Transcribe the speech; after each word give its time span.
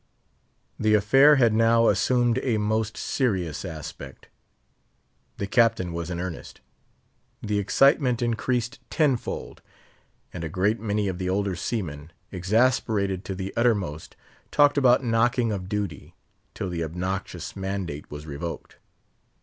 The 0.79 0.95
affair 0.95 1.35
had 1.35 1.53
now 1.53 1.87
assumed 1.87 2.39
a 2.41 2.57
most 2.57 2.97
serious 2.97 3.63
aspect. 3.63 4.29
The 5.37 5.45
Captain 5.45 5.93
was 5.93 6.09
in 6.09 6.19
earnest. 6.19 6.59
The 7.43 7.59
excitement 7.59 8.19
increased 8.19 8.79
ten 8.89 9.15
fold; 9.15 9.61
and 10.33 10.43
a 10.43 10.49
great 10.49 10.79
many 10.79 11.07
of 11.07 11.19
the 11.19 11.29
older 11.29 11.55
seamen, 11.55 12.11
exasperated 12.31 13.23
to 13.25 13.35
the 13.35 13.53
uttermost, 13.55 14.15
talked 14.49 14.79
about 14.79 15.03
knocking 15.03 15.51
of 15.51 15.69
duty 15.69 16.15
till 16.55 16.71
the 16.71 16.83
obnoxious 16.83 17.55
mandate 17.55 18.09
was 18.09 18.25
revoked. 18.25 18.77